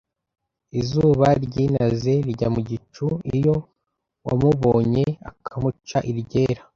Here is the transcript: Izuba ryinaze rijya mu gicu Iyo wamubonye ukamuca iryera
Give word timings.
Izuba 0.79 1.27
ryinaze 1.45 2.13
rijya 2.25 2.47
mu 2.55 2.61
gicu 2.69 3.05
Iyo 3.35 3.55
wamubonye 4.27 5.05
ukamuca 5.29 5.97
iryera 6.09 6.61